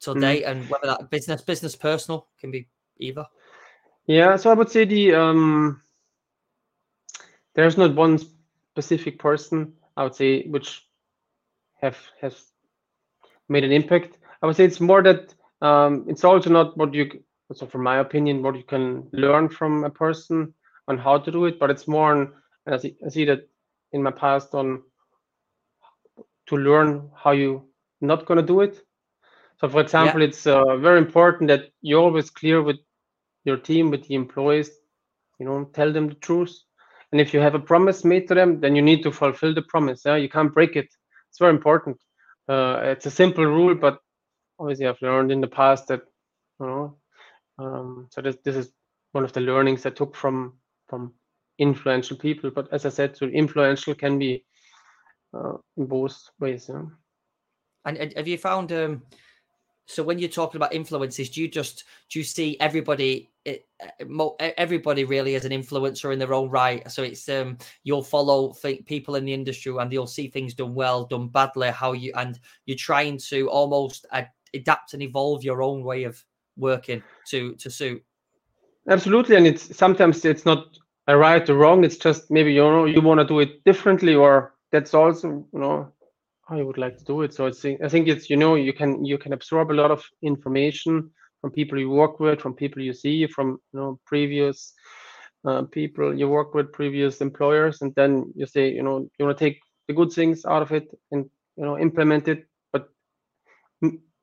[0.02, 0.22] to mm.
[0.22, 2.68] date, and whether that business, business, personal can be
[3.00, 3.26] either.
[4.08, 5.82] Yeah, so I would say the um,
[7.56, 8.20] there's not one
[8.74, 10.88] specific person I would say which
[11.82, 12.52] have has
[13.50, 14.18] made an impact.
[14.42, 17.98] I would say it's more that um, it's also not what you so from my
[18.00, 20.54] opinion what you can learn from a person
[20.88, 22.34] on how to do it, but it's more on
[22.68, 23.50] I see, I see that
[23.92, 24.84] in my past on
[26.48, 27.68] to learn how you
[28.02, 28.82] not going to do it.
[29.60, 30.28] So, for example, yeah.
[30.28, 32.78] it's uh, very important that you're always clear with
[33.44, 34.72] your team, with the employees.
[35.40, 36.56] You know, tell them the truth.
[37.12, 39.64] And if you have a promise made to them, then you need to fulfill the
[39.64, 40.04] promise.
[40.06, 40.88] Yeah, you can't break it.
[41.30, 41.98] It's very important.
[42.48, 44.00] Uh, it's a simple rule, but
[44.60, 46.02] obviously I've learned in the past that
[46.60, 46.98] you know.
[47.60, 48.72] Um, so this this is
[49.12, 51.14] one of the learnings I took from from
[51.60, 52.50] influential people.
[52.50, 54.46] But as I said, so influential can be
[55.34, 56.70] uh, in both ways.
[56.70, 56.84] Yeah.
[57.86, 59.02] And, have you found um,
[59.92, 63.68] so when you're talking about influences, do you just do you see everybody it,
[64.40, 66.90] everybody really as an influencer in their own right?
[66.90, 68.54] So it's um you'll follow
[68.86, 72.40] people in the industry and you'll see things done well, done badly, how you and
[72.66, 74.06] you're trying to almost
[74.54, 76.24] adapt and evolve your own way of
[76.58, 78.04] working to to suit.
[78.90, 80.78] Absolutely, and it's sometimes it's not
[81.08, 81.84] a right or wrong.
[81.84, 85.60] It's just maybe you know you want to do it differently, or that's also you
[85.60, 85.92] know
[86.52, 87.34] I would like to do it.
[87.34, 90.04] So it's, I think it's you know you can you can absorb a lot of
[90.22, 91.10] information
[91.40, 94.74] from people you work with, from people you see, from you know previous
[95.48, 99.38] uh, people you work with, previous employers, and then you say you know you want
[99.38, 102.46] to take the good things out of it and you know implement it.
[102.74, 102.90] But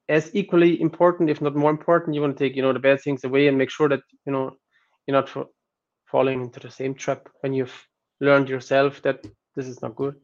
[0.09, 3.01] as equally important, if not more important, you want to take you know the bad
[3.01, 4.55] things away and make sure that you know
[5.07, 5.35] you're not
[6.11, 7.87] falling into the same trap when you've
[8.21, 9.25] learned yourself that
[9.57, 10.15] this is not good.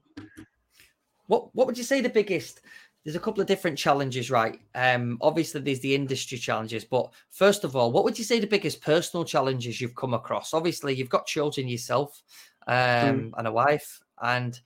[1.26, 2.60] What what would you say the biggest?
[3.04, 4.58] There's a couple of different challenges, right?
[4.74, 8.46] Um, obviously there's the industry challenges, but first of all, what would you say the
[8.46, 10.54] biggest personal challenges you've come across?
[10.54, 12.22] Obviously, you've got children yourself,
[12.66, 13.30] um, mm.
[13.37, 14.58] and a wife, and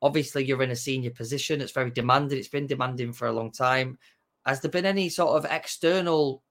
[0.00, 1.60] obviously you're in a senior position.
[1.60, 2.38] It's very demanding.
[2.38, 3.98] It's been demanding for a long time.
[4.46, 6.42] Has there been any sort of external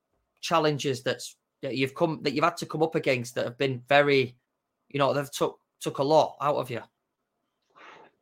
[0.41, 3.81] challenges that's that you've come that you've had to come up against that have been
[3.87, 4.35] very,
[4.89, 6.81] you know, they've took took a lot out of you?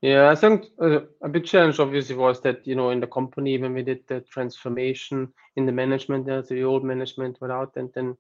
[0.01, 3.57] Yeah, I think uh, a big challenge obviously was that, you know, in the company,
[3.57, 7.73] when we did the transformation in the management, yeah, so the old management went out
[7.75, 8.15] and then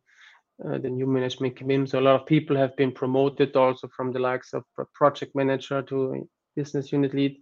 [0.65, 1.87] uh, the new management came in.
[1.87, 5.81] So a lot of people have been promoted also from the likes of project manager
[5.83, 7.37] to business unit lead.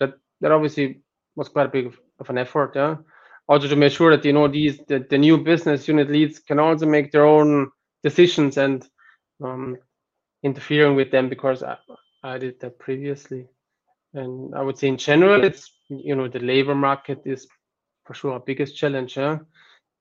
[0.00, 1.00] That that obviously
[1.34, 2.96] was quite a big of, of an effort, yeah.
[3.48, 6.58] Also to make sure that you know these the, the new business unit leads can
[6.58, 7.70] also make their own
[8.04, 8.86] decisions and
[9.42, 9.78] um,
[10.42, 11.78] interfering with them because I,
[12.22, 13.48] I did that previously.
[14.18, 17.46] And I would say in general, it's you know the labor market is
[18.04, 19.14] for sure our biggest challenge.
[19.14, 19.38] Huh?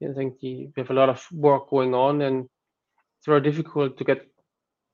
[0.03, 2.45] I think the, we have a lot of work going on, and
[3.17, 4.27] it's very difficult to get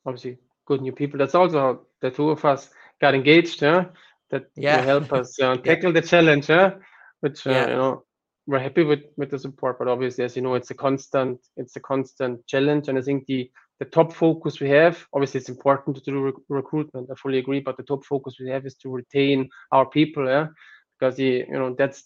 [0.05, 1.17] obviously good new people.
[1.17, 2.69] That's also how the two of us
[3.01, 3.61] got engaged.
[3.61, 3.85] Huh?
[4.31, 4.81] That yeah.
[4.81, 6.47] help us uh, tackle the challenge.
[6.47, 6.75] Huh?
[7.21, 7.67] Which uh, yeah.
[7.69, 8.03] you know
[8.47, 11.75] we're happy with with the support, but obviously, as you know, it's a constant it's
[11.75, 13.49] a constant challenge, and I think the
[13.83, 17.09] the top focus we have, obviously it's important to do rec- recruitment.
[17.11, 20.47] I fully agree, but the top focus we have is to retain our people, yeah,
[20.93, 21.99] because the you know that's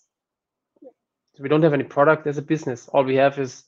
[1.40, 2.88] we don't have any product as a business.
[2.94, 3.64] All we have is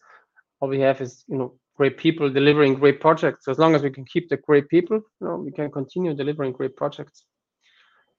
[0.60, 3.45] all we have is you know great people delivering great projects.
[3.45, 6.13] So as long as we can keep the great people, you know, we can continue
[6.13, 7.26] delivering great projects.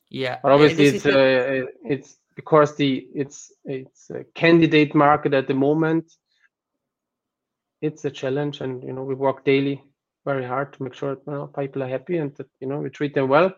[0.09, 5.55] Yeah, but obviously it's uh, it's because the it's it's a candidate market at the
[5.68, 6.07] moment
[7.83, 9.83] it's a challenge and you know we work daily
[10.25, 12.90] very hard to make sure you know, people are happy and that you know we
[12.90, 13.53] treat them well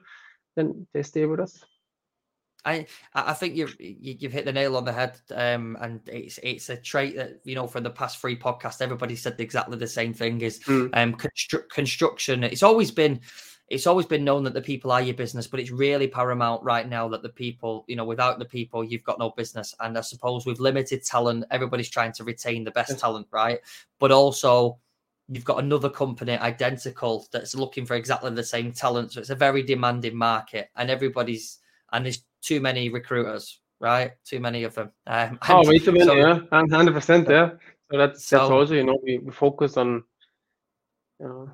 [0.57, 1.65] then they stay with us
[2.65, 6.69] I I think you've you've hit the nail on the head, um, and it's it's
[6.69, 10.15] a trait that you know from the past three podcasts, everybody said exactly the same
[10.15, 10.41] thing.
[10.41, 10.89] Is mm.
[10.93, 12.45] um, constru- construction.
[12.45, 13.21] It's always been
[13.73, 16.87] it's always been known that the people are your business, but it's really paramount right
[16.87, 19.75] now that the people, you know, without the people, you've got no business.
[19.81, 23.61] And I suppose with limited talent, everybody's trying to retain the best talent, right?
[23.99, 24.79] But also,
[25.27, 29.13] you've got another company identical that's looking for exactly the same talent.
[29.13, 31.61] So it's a very demanding market, and everybody's
[31.93, 34.13] and there's too many recruiters, right?
[34.23, 34.91] Too many of them.
[35.07, 37.53] Um, oh, way too many, so, yeah, hundred percent, yeah.
[37.91, 40.05] So that's that's so, also you know we, we focus on,
[41.19, 41.51] you know.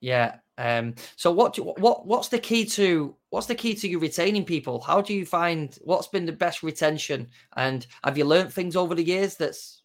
[0.00, 4.44] Yeah, um, so what what what's the key to what's the key to you retaining
[4.44, 4.80] people?
[4.80, 7.28] How do you find what's been the best retention?
[7.56, 9.82] And have you learned things over the years that's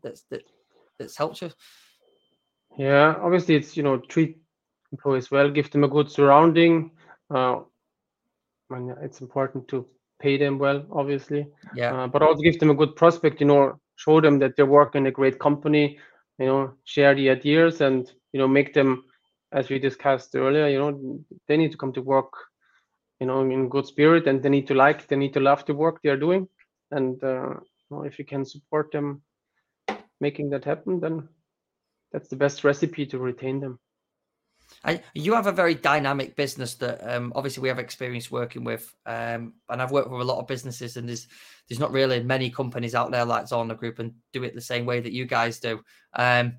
[0.00, 0.44] that's that,
[0.98, 1.50] that's helped you?
[2.78, 4.38] Yeah, obviously it's you know treat
[4.92, 6.92] employees well, give them a good surrounding.
[7.28, 7.60] Uh,
[8.70, 9.86] and it's important to
[10.20, 11.48] pay them well, obviously.
[11.74, 12.04] Yeah.
[12.04, 13.40] Uh, but also give them a good prospect.
[13.40, 15.98] You know, show them that they work in a great company.
[16.38, 19.04] You know, share the ideas and you know make them
[19.52, 22.32] as we discussed earlier, you know, they need to come to work,
[23.20, 25.74] you know, in good spirit, and they need to like, they need to love the
[25.74, 26.48] work they are doing,
[26.90, 29.22] and uh, you know, if you can support them
[30.20, 31.28] making that happen, then
[32.12, 33.78] that's the best recipe to retain them.
[35.14, 39.54] You have a very dynamic business that um, obviously we have experience working with, um,
[39.68, 41.28] and I've worked with a lot of businesses, and there's
[41.68, 44.86] there's not really many companies out there like Zauner Group and do it the same
[44.86, 45.82] way that you guys do.
[46.14, 46.54] Um,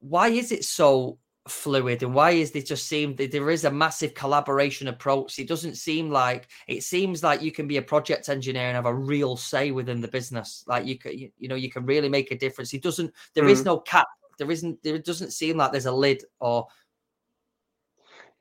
[0.00, 3.70] why is it so fluid, and why is it just seem that there is a
[3.70, 5.38] massive collaboration approach?
[5.38, 8.86] It doesn't seem like it seems like you can be a project engineer and have
[8.86, 10.64] a real say within the business.
[10.66, 12.74] Like you can, you, you know, you can really make a difference.
[12.74, 13.12] It doesn't.
[13.34, 13.50] There mm.
[13.50, 14.06] is no cap
[14.40, 16.66] there isn't there doesn't seem like there's a lid or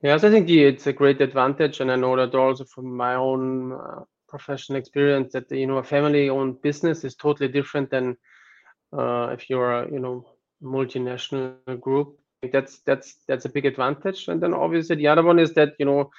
[0.02, 3.74] yes i think it's a great advantage and i know that also from my own
[3.74, 8.16] uh, professional experience that you know a family owned business is totally different than
[8.98, 10.26] uh, if you're a you know
[10.64, 15.54] multinational group that's that's that's a big advantage and then obviously the other one is
[15.54, 16.10] that you know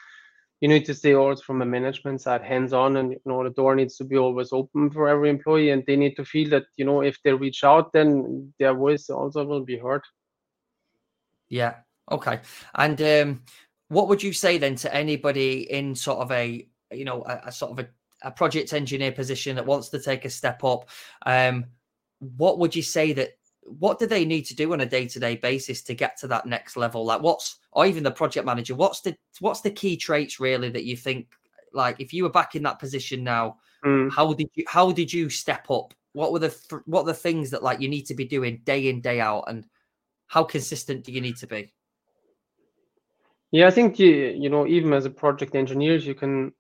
[0.61, 3.75] you need to stay always from a management side hands-on and you know the door
[3.75, 6.85] needs to be always open for every employee and they need to feel that you
[6.85, 10.03] know if they reach out then their voice also will be heard.
[11.49, 11.77] Yeah.
[12.11, 12.41] Okay.
[12.75, 13.43] And um
[13.89, 17.53] what would you say then to anybody in sort of a you know a, a
[17.53, 17.89] sort of a,
[18.23, 20.91] a project engineer position that wants to take a step up?
[21.25, 21.65] Um
[22.19, 23.31] what would you say that
[23.65, 26.77] what do they need to do on a day-to-day basis to get to that next
[26.77, 27.05] level?
[27.05, 30.85] Like what's or even the project manager what's the what's the key traits really that
[30.85, 31.29] you think
[31.73, 34.11] like if you were back in that position now mm.
[34.11, 35.95] how did you how did you step up?
[36.13, 38.89] What were the what are the things that like you need to be doing day
[38.89, 39.67] in day out and
[40.27, 41.73] how consistent do you need to be?
[43.53, 46.53] Yeah i think you you know even as a project engineer you can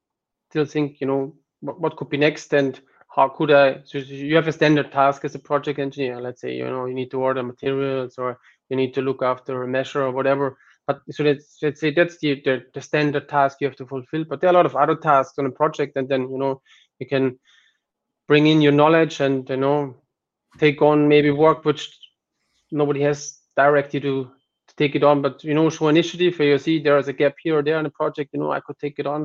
[0.51, 2.81] still think you know what, what could be next and
[3.15, 3.81] how could I?
[3.85, 6.21] So you have a standard task as a project engineer.
[6.21, 9.63] Let's say you know you need to order materials or you need to look after
[9.63, 10.57] a measure or whatever.
[10.87, 14.25] But so let's let's say that's the, the, the standard task you have to fulfill.
[14.25, 16.63] But there are a lot of other tasks on a project, and then you know
[17.01, 17.39] you can
[18.29, 19.97] bring in your knowledge and you know
[20.59, 21.99] take on maybe work which
[22.71, 24.31] nobody has directly to,
[24.69, 25.21] to take it on.
[25.21, 26.39] But you know show initiative.
[26.39, 28.31] Where you see there is a gap here or there in a project.
[28.33, 29.23] You know I could take it on.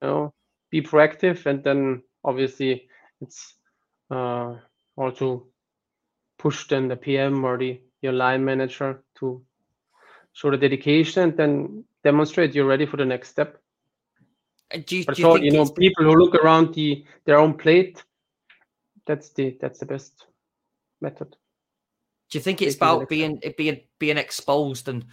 [0.00, 0.34] You know
[0.70, 2.88] be proactive, and then obviously
[3.20, 3.54] it's
[4.10, 4.54] uh,
[4.96, 5.46] also
[6.38, 9.42] push then the PM or the your line manager to
[10.32, 13.58] show the dedication and then demonstrate you're ready for the next step.
[14.70, 17.54] Do you, but do you, so, you know, people who look around the their own
[17.54, 18.02] plate,
[19.06, 20.26] that's the that's the best
[21.00, 21.36] method.
[22.30, 25.06] Do you think it's about being being being exposed and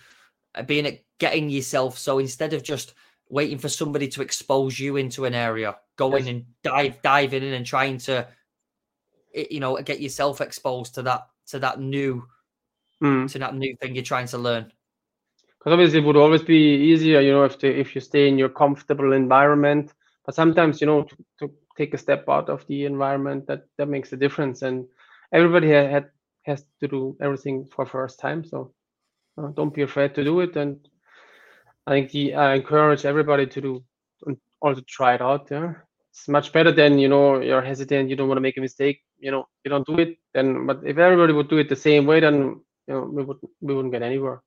[0.55, 2.95] uh, being getting yourself so instead of just
[3.33, 6.31] waiting for somebody to expose you into an area, going yes.
[6.31, 8.27] and dive diving in and trying to,
[9.33, 12.23] you know, get yourself exposed to that to that new
[13.01, 13.29] mm.
[13.31, 14.71] to that new thing you're trying to learn.
[15.57, 18.37] Because obviously it would always be easier, you know, if the, if you stay in
[18.37, 19.93] your comfortable environment.
[20.25, 23.87] But sometimes, you know, to, to take a step out of the environment, that that
[23.87, 24.61] makes a difference.
[24.61, 24.85] And
[25.31, 26.11] everybody had
[26.43, 28.45] has to do everything for first time.
[28.45, 28.73] So
[29.39, 30.77] uh, don't be afraid to do it and
[31.85, 33.83] I think the, I encourage everybody to do
[34.25, 35.47] and also try it out.
[35.51, 35.73] Yeah,
[36.09, 39.01] it's much better than you know you're hesitant, you don't want to make a mistake.
[39.19, 40.17] You know, you don't do it.
[40.33, 43.37] Then, but if everybody would do it the same way, then you know we would
[43.61, 44.41] we wouldn't get anywhere.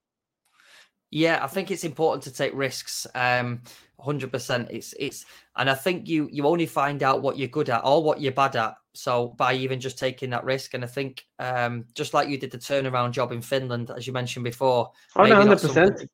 [1.10, 3.06] Yeah, I think it's important to take risks.
[3.14, 3.62] Um,
[3.98, 4.68] hundred percent.
[4.70, 5.24] It's it's,
[5.56, 8.32] and I think you you only find out what you're good at or what you're
[8.32, 8.74] bad at.
[8.94, 12.50] So by even just taking that risk, and I think um, just like you did
[12.50, 14.90] the turnaround job in Finland, as you mentioned before.
[15.14, 16.10] Oh, hundred percent.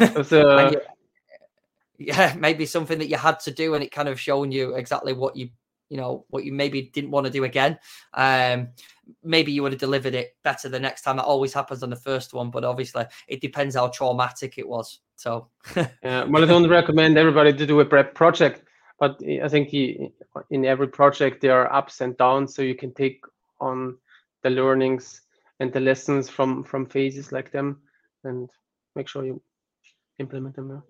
[0.00, 0.72] Uh...
[1.98, 5.12] yeah, maybe something that you had to do, and it kind of shown you exactly
[5.12, 5.50] what you
[5.88, 7.78] you know what you maybe didn't want to do again.
[8.14, 8.68] Um,
[9.22, 11.16] maybe you would have delivered it better the next time.
[11.16, 15.00] That always happens on the first one, but obviously it depends how traumatic it was.
[15.16, 18.62] So, yeah, well, I don't recommend everybody to do a prep project,
[18.98, 23.22] but I think in every project there are ups and downs, so you can take
[23.60, 23.96] on
[24.42, 25.22] the learnings
[25.60, 27.80] and the lessons from from phases like them,
[28.24, 28.50] and
[28.94, 29.40] make sure you
[30.18, 30.82] implement them.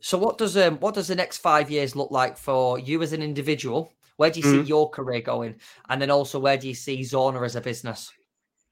[0.00, 3.12] So what does um what does the next five years look like for you as
[3.12, 3.92] an individual?
[4.16, 4.62] Where do you mm-hmm.
[4.62, 5.56] see your career going?
[5.88, 8.12] And then also where do you see Zauner as a business?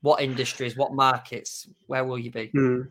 [0.03, 2.51] What industries, what markets, where will you be?
[2.55, 2.89] Mm.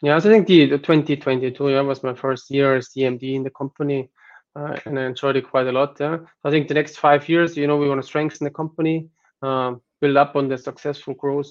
[0.00, 3.50] Yeah, I think the, the 2022 yeah, was my first year as DMD in the
[3.50, 4.10] company.
[4.54, 5.96] Uh, and I enjoyed it quite a lot.
[6.00, 6.18] Yeah.
[6.44, 9.08] I think the next five years, you know, we want to strengthen the company,
[9.42, 11.50] uh, build up on the successful growth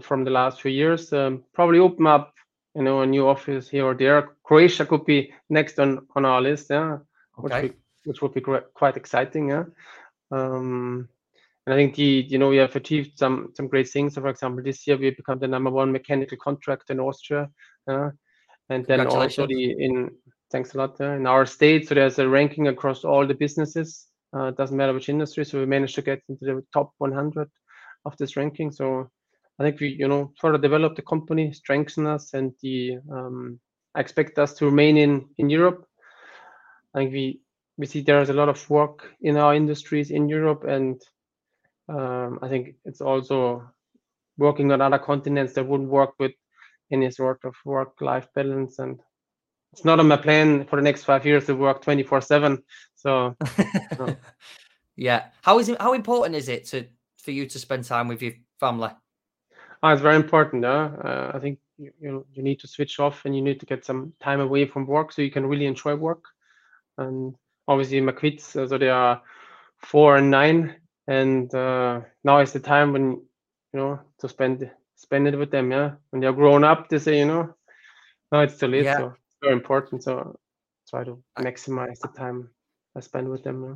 [0.00, 1.12] from the last few years.
[1.12, 2.34] Um, probably open up
[2.74, 4.30] you know a new office here or there.
[4.44, 6.98] Croatia could be next on on our list, yeah,
[7.38, 7.62] okay.
[7.62, 7.72] which,
[8.04, 9.64] which would be quite exciting, yeah.
[10.30, 11.08] Um,
[11.66, 14.14] and I think the you know we have achieved some some great things.
[14.14, 17.50] So for example, this year we become the number one mechanical contractor in Austria,
[17.88, 18.10] uh,
[18.68, 20.10] and then also the in
[20.50, 21.88] thanks a lot uh, in our state.
[21.88, 24.06] So there's a ranking across all the businesses.
[24.34, 25.44] Uh, doesn't matter which industry.
[25.44, 27.50] So we managed to get into the top 100
[28.06, 28.72] of this ranking.
[28.72, 29.10] So
[29.58, 33.60] I think we, you know, further develop the company, strengthen us, and the um,
[33.94, 35.86] I expect us to remain in in Europe.
[36.94, 37.40] I think we
[37.76, 41.02] we see there's a lot of work in our industries in Europe, and
[41.88, 43.68] um, I think it's also
[44.38, 46.32] working on other continents that wouldn't work with
[46.90, 48.78] any sort of work-life balance.
[48.78, 49.00] And
[49.72, 52.62] it's not on my plan for the next five years to work 24/7.
[52.94, 53.36] So,
[53.98, 54.16] no.
[54.96, 55.80] yeah, how is it?
[55.80, 56.86] How important is it to
[57.18, 58.90] for you to spend time with your family?
[59.82, 60.64] Oh, it's very important.
[60.64, 63.84] Uh, I think you, you you need to switch off and you need to get
[63.84, 66.24] some time away from work so you can really enjoy work.
[66.98, 67.34] And
[67.66, 69.22] obviously, my kids, uh, so they are
[69.78, 70.76] four and nine,
[71.08, 73.10] and uh, now is the time when
[73.72, 75.72] you know to spend spend it with them.
[75.72, 77.54] Yeah, when they're grown up, they say, you know,
[78.30, 78.84] no, it's too late.
[78.84, 78.98] Yeah.
[78.98, 80.04] So it's very important.
[80.04, 80.38] So
[80.88, 82.50] try to maximize the time
[82.94, 83.64] I spend with them.
[83.64, 83.74] Yeah.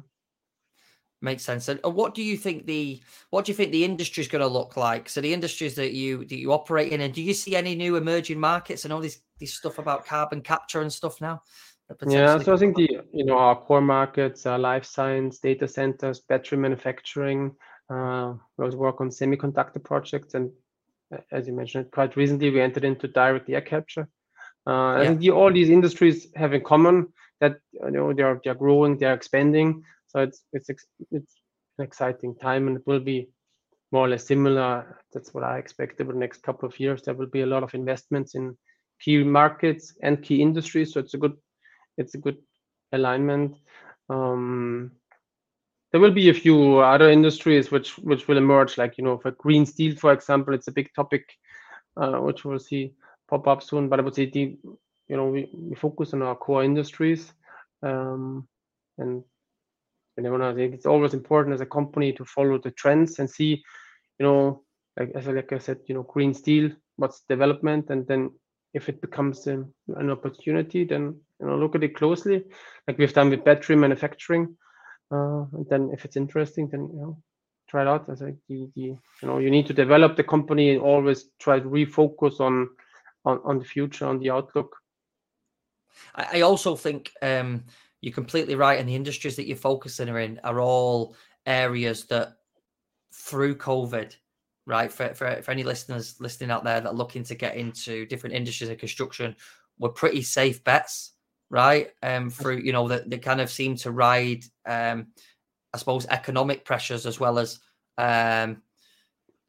[1.23, 1.69] Makes sense.
[1.69, 3.01] And what do you think the
[3.31, 5.09] what do you think the industry is going to look like?
[5.09, 7.97] So the industries that you that you operate in, and do you see any new
[7.97, 11.43] emerging markets and all this this stuff about carbon capture and stuff now?
[12.07, 16.21] Yeah, so I think the you know our core markets are life science, data centers,
[16.21, 17.55] battery manufacturing.
[17.89, 20.51] Uh, we also work on semiconductor projects, and
[21.31, 24.09] as you mentioned, quite recently we entered into direct air capture.
[24.67, 24.97] Uh, yeah.
[24.99, 27.09] I think the, all these industries have in common
[27.41, 29.85] that you know they are they are growing, they are expanding.
[30.17, 30.71] So it's it's
[31.11, 31.35] it's
[31.77, 33.29] an exciting time, and it will be
[33.93, 35.03] more or less similar.
[35.13, 37.03] That's what I expect over the next couple of years.
[37.03, 38.57] There will be a lot of investments in
[38.99, 40.95] key markets and key industries.
[40.95, 41.35] So it's a good
[41.99, 42.39] it's a good
[42.93, 43.57] alignment.
[44.09, 44.93] Um,
[45.93, 49.33] there will be a few other industries which which will emerge, like you know, for
[49.33, 51.29] green steel, for example, it's a big topic
[51.99, 52.95] uh, which we'll see
[53.29, 53.91] pop up soon.
[53.91, 54.57] But I would say the
[55.09, 57.35] you know we, we focus on our core industries
[57.83, 58.49] um,
[58.97, 59.23] and
[60.19, 63.63] I think it's always important as a company to follow the trends and see,
[64.19, 64.63] you know,
[64.99, 68.31] like as like I said, you know, green steel, what's development, and then
[68.73, 72.45] if it becomes an opportunity, then you know look at it closely,
[72.87, 74.57] like we've done with battery manufacturing.
[75.11, 77.23] Uh, and then if it's interesting, then you know
[77.69, 78.09] try it out.
[78.09, 81.61] As like the, the you know you need to develop the company and always try
[81.61, 82.69] to refocus on
[83.25, 84.77] on on the future, on the outlook.
[86.15, 87.65] I, I also think um,
[88.01, 88.79] you're completely right.
[88.79, 92.35] And the industries that you're focusing are in are all areas that
[93.13, 94.15] through COVID,
[94.67, 94.93] right?
[94.93, 98.37] For, for, for any listeners listening out there that are looking to get into different
[98.37, 99.35] industries of construction,
[99.79, 101.13] were pretty safe bets,
[101.51, 101.91] right?
[102.03, 105.09] Um, through, you know, that they kind of seem to ride, um,
[105.73, 107.61] I suppose, economic pressures as well as
[107.99, 108.63] um,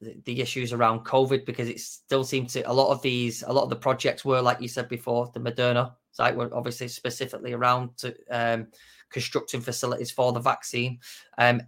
[0.01, 3.51] the, the issues around COVID, because it still seemed to, a lot of these, a
[3.53, 7.53] lot of the projects were, like you said before, the Moderna site were obviously specifically
[7.53, 8.67] around to um,
[9.09, 10.99] constructing facilities for the vaccine.
[11.37, 11.61] Um,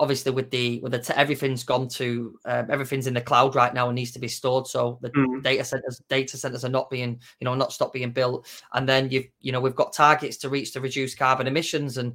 [0.00, 3.74] obviously, with the with the t- everything's gone to um, everything's in the cloud right
[3.74, 4.66] now and needs to be stored.
[4.66, 5.42] So the mm.
[5.42, 8.48] data centers data centers are not being you know not stop being built.
[8.72, 12.14] And then you've you know we've got targets to reach to reduce carbon emissions and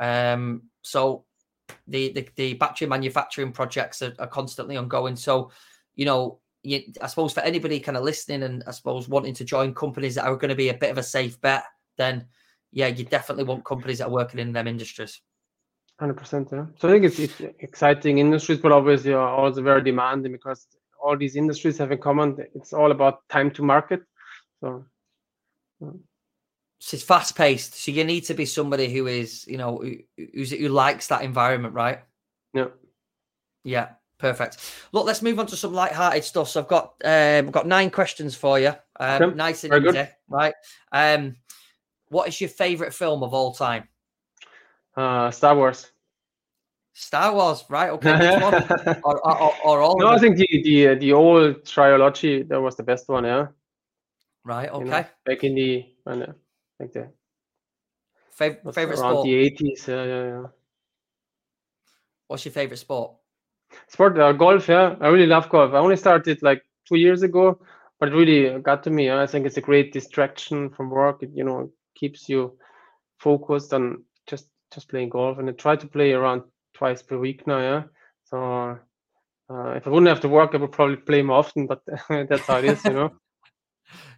[0.00, 1.24] um, so
[1.86, 5.16] the, the, the battery manufacturing projects are, are constantly ongoing.
[5.16, 5.50] So
[5.96, 9.44] you know you, I suppose for anybody kind of listening and I suppose wanting to
[9.44, 11.64] join companies that are going to be a bit of a safe bet,
[11.96, 12.26] then
[12.72, 15.20] yeah, you definitely want companies that are working in them industries.
[16.00, 16.48] Hundred percent.
[16.50, 16.66] Yeah.
[16.76, 20.66] So I think it's, it's exciting industries, but obviously are also very demanding because
[21.00, 22.36] all these industries have in common.
[22.54, 24.02] It's all about time to market.
[24.60, 24.86] So.
[25.80, 25.90] Yeah.
[26.80, 27.74] So it's fast paced.
[27.74, 31.74] So you need to be somebody who is, you know, who, who likes that environment,
[31.74, 32.00] right?
[32.52, 32.66] Yeah.
[33.62, 33.90] Yeah.
[34.24, 34.56] Perfect.
[34.92, 36.48] Look, let's move on to some light-hearted stuff.
[36.48, 38.72] So I've got um, got nine questions for you.
[38.98, 39.36] Um, okay.
[39.36, 40.54] Nice and easy, right?
[40.92, 41.36] Um,
[42.08, 43.86] what is your favorite film of all time?
[44.96, 45.90] Uh, Star Wars.
[46.94, 47.90] Star Wars, right?
[47.90, 48.40] Okay,
[49.04, 49.98] or, or, or, all?
[49.98, 53.24] No, I think the the the old trilogy that was the best one.
[53.24, 53.48] Yeah.
[54.42, 54.70] Right.
[54.70, 54.84] Okay.
[54.86, 56.14] You know, back in the, I
[56.78, 57.10] think the
[58.30, 59.26] favorite favorite around sport.
[59.26, 59.84] the eighties.
[59.86, 60.46] Yeah, yeah, yeah.
[62.26, 63.16] What's your favorite sport?
[63.88, 65.72] Sport uh, golf yeah i really love golf.
[65.72, 67.60] I only started like two years ago
[68.00, 71.22] but it really got to me i think it's a great distraction from work.
[71.22, 72.58] It you know keeps you
[73.18, 75.38] focused on just just playing golf.
[75.38, 76.42] And i try to play around
[76.74, 77.82] twice per week now yeah.
[78.24, 78.78] So
[79.50, 82.46] uh, if i wouldn't have to work i would probably play more often but that's
[82.46, 83.10] how it is you know.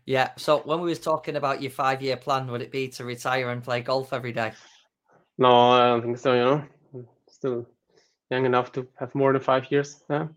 [0.07, 3.05] Yeah so when we was talking about your five year plan would it be to
[3.05, 4.53] retire and play golf every day?
[5.37, 6.65] No i don't think so you know.
[7.29, 7.67] Still
[8.31, 10.03] young enough to have more than five years.
[10.11, 10.29] Yeah.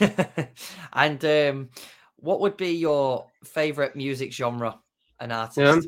[0.92, 1.68] and um,
[2.16, 4.78] what would be your favorite music genre
[5.20, 5.58] and artist?
[5.58, 5.80] Yeah.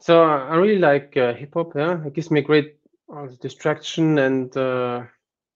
[0.00, 1.74] So I really like uh, hip hop.
[1.74, 2.76] Yeah, it gives me a great
[3.12, 5.02] uh, distraction and uh,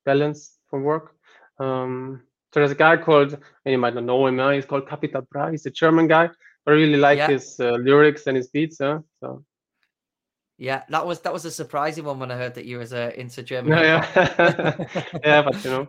[0.04, 1.14] balance from work.
[1.58, 2.22] Um,
[2.52, 5.22] So there's a guy called, and you might not know him, uh, he's called Capital
[5.30, 5.50] Bra.
[5.50, 6.28] He's a German guy,
[6.66, 7.28] I really like Yeah.
[7.28, 8.80] his uh, lyrics and his beats.
[8.80, 9.44] Uh, so
[10.62, 13.10] Yeah, that was that was a surprising one when I heard that you was uh,
[13.16, 13.72] into German.
[13.72, 14.06] yeah,
[14.38, 14.76] yeah,
[15.24, 15.88] yeah, but you know,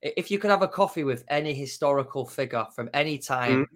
[0.00, 3.68] If you could have a coffee with any historical figure from any time,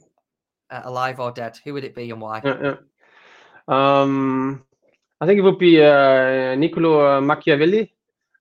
[0.71, 2.41] uh, alive or dead, who would it be and why?
[2.43, 2.77] yeah, yeah.
[3.69, 4.65] Um,
[5.21, 7.93] I think it would be uh, Niccolo Machiavelli.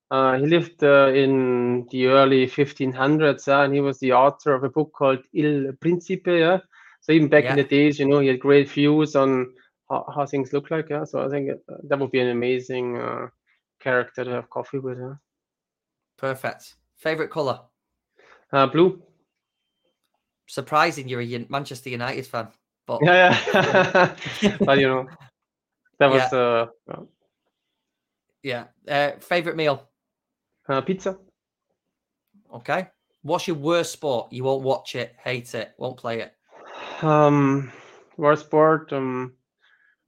[0.10, 4.64] Uh, he lived uh, in the early 1500s, uh, and he was the author of
[4.64, 6.40] a book called Il Principe.
[6.40, 6.60] Yeah?
[7.02, 9.54] So even back in the days, you know, he had great views on
[9.94, 10.90] how, how things look like.
[10.90, 11.04] Yeah?
[11.04, 13.28] So I think uh, that would be an amazing uh,
[13.80, 14.98] character to have coffee with.
[14.98, 15.16] Yeah?
[16.18, 16.76] Perfect.
[16.98, 17.60] Favorite color?
[18.52, 19.02] Uh, blue.
[20.48, 22.48] Surprising, you're a Manchester United fan,
[22.86, 24.16] but Yeah, yeah.
[24.66, 25.08] but you know,
[26.00, 26.68] that was uh,
[28.44, 28.66] yeah.
[28.88, 29.90] Uh, favorite meal?
[30.68, 31.18] uh, pizza.
[32.54, 32.88] Okay.
[33.22, 34.32] What's your worst sport?
[34.32, 36.34] You won't watch it, hate it, won't play it.
[37.04, 37.72] Um,
[38.18, 38.92] worst sport.
[38.92, 39.34] Um,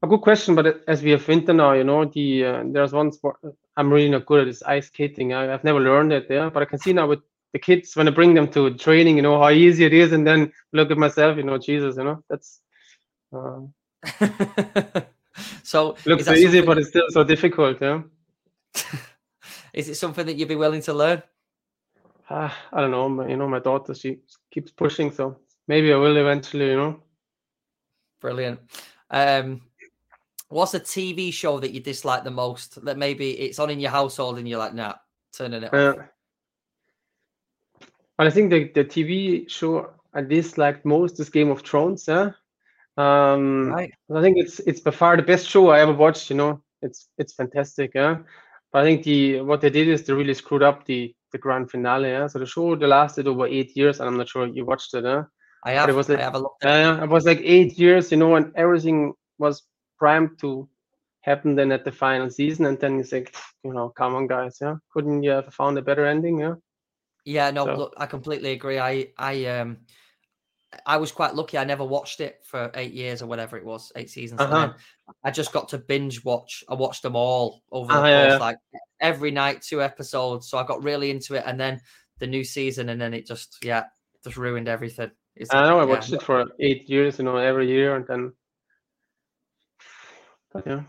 [0.04, 3.12] a good question, but as we have winter now, you know, the uh, there's one
[3.12, 3.38] sport
[3.78, 5.34] I'm really not good at is ice skating.
[5.34, 7.20] I, I've never learned it, yeah, but I can see now with
[7.54, 10.26] the kids when I bring them to training, you know, how easy it is, and
[10.26, 12.62] then look at myself, you know, Jesus, you know, that's
[13.34, 13.62] uh,
[15.64, 18.02] so looks so easy, but it's still so difficult, yeah.
[19.74, 21.24] is it something that you'd be willing to learn?
[22.30, 24.20] Ah, I don't know, my, you know, my daughter she
[24.52, 27.00] keeps pushing, so maybe I will eventually, you know.
[28.22, 28.60] Brilliant.
[29.10, 29.62] Um,
[30.50, 32.84] what's a TV show that you dislike the most?
[32.86, 34.93] That maybe it's on in your household and you're like, nah,
[35.36, 35.74] turning it off.
[35.74, 36.04] Uh,
[38.18, 42.06] but I think the, the TV show I disliked most is Game of Thrones.
[42.08, 42.32] Yeah,
[42.98, 43.91] um, Right.
[44.14, 46.30] I think it's it's by far the best show I ever watched.
[46.30, 47.91] You know, it's it's fantastic.
[47.96, 48.20] Yeah,
[48.72, 51.70] but I think the what they did is they really screwed up the the grand
[51.70, 52.10] finale.
[52.10, 54.93] Yeah, so the show they lasted over eight years, and I'm not sure you watched
[54.93, 55.04] it.
[55.04, 55.24] Yeah,
[55.66, 55.89] I have.
[55.89, 56.56] it was like- I have a look.
[56.62, 57.00] at it.
[57.00, 58.12] uh, it was like eight years.
[58.12, 59.62] You know, and everything was
[59.98, 60.68] primed to
[61.22, 63.34] happen then at the final season, and then you think
[63.64, 64.58] you know, come on, guys.
[64.62, 66.39] Yeah, couldn't you have found a better ending?
[66.39, 66.56] Yeah.
[67.26, 68.78] Yeah, no, So- look, I completely agree.
[68.78, 69.78] I, I, um,
[70.86, 71.58] I was quite lucky.
[71.58, 74.41] I never watched it for eight years or whatever it was, eight seasons.
[74.41, 74.68] Uh-huh.
[74.68, 74.74] then
[75.24, 76.64] I just got to binge watch.
[76.70, 78.58] I watched them all over the Ah, course, yeah, like
[79.00, 80.50] every night, two episodes.
[80.50, 81.82] So I got really into it, and then
[82.20, 83.86] the new season, and then it just, yeah,
[84.24, 85.10] just ruined everything.
[85.36, 88.06] It's, I know I yeah, watched it for eight years, you know, every year, and
[88.06, 88.34] then,
[90.66, 90.84] yeah,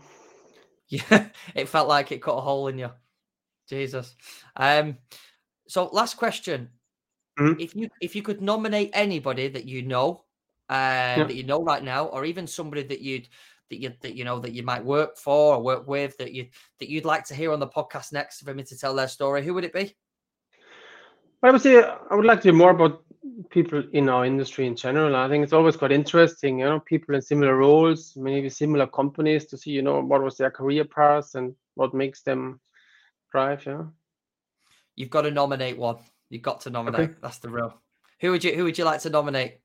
[0.89, 2.89] Yeah, it felt like it cut a hole in you.
[3.67, 4.15] Jesus.
[4.55, 4.97] Um,
[5.67, 6.69] so last question.
[7.39, 7.59] Mhm.
[7.59, 10.23] If you if you could nominate anybody that you know,
[10.69, 13.27] uh, that you know right now, or even somebody that you'd
[13.69, 16.47] that you that you know that you might work for or work with that you
[16.79, 19.43] that you'd like to hear on the podcast next for me to tell their story,
[19.43, 19.95] who would it be?
[21.43, 23.03] I would say I would like to hear more about
[23.49, 25.15] people in our industry in general.
[25.15, 29.45] I think it's always quite interesting, you know, people in similar roles, maybe similar companies,
[29.47, 32.59] to see, you know, what was their career path and what makes them
[33.31, 33.65] drive.
[33.65, 33.83] Yeah,
[34.95, 35.97] You've got to nominate one.
[36.29, 37.21] You've got to nominate.
[37.21, 37.73] That's the rule.
[38.21, 39.59] Who would you who would you like to nominate?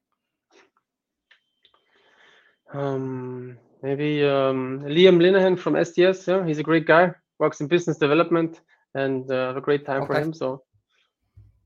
[2.75, 6.27] um, maybe um, Liam Linehan from SDS.
[6.27, 8.61] Yeah, he's a great guy, works in business development,
[8.95, 10.35] and uh, have a great time for him.
[10.35, 10.63] So.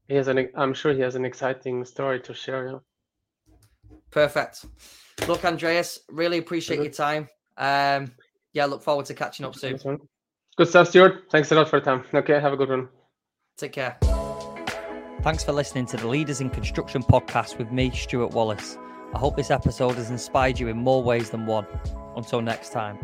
[0.08, 2.68] He has an, I'm sure he has an exciting story to share.
[2.68, 2.78] Yeah.
[4.10, 4.64] Perfect.
[5.26, 7.28] Look, Andreas, really appreciate your time.
[7.56, 8.12] Um,
[8.52, 9.72] yeah, look forward to catching up soon.
[9.72, 9.98] Nice.
[10.56, 11.24] Good stuff, Stuart.
[11.30, 12.04] Thanks a lot for the time.
[12.14, 12.88] Okay, have a good one.
[13.58, 13.98] Take care.
[15.22, 18.78] Thanks for listening to the Leaders in Construction podcast with me, Stuart Wallace.
[19.12, 21.66] I hope this episode has inspired you in more ways than one.
[22.16, 22.98] Until next time.